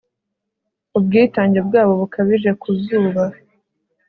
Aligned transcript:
ubwitange 0.97 1.59
bwabo 1.67 1.93
bukabije 2.01 2.51
ku 2.61 2.69
zuba 2.81 3.23